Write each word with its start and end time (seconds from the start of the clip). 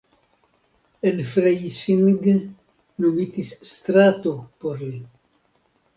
En 1.09 1.17
Freising 1.33 2.01
nomitis 3.05 3.53
strato 3.73 4.35
por 4.65 4.83
li. 4.87 5.03